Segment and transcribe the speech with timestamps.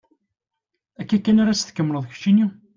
[1.01, 2.45] Akka kan ara tt-tkemmleḍ keččini?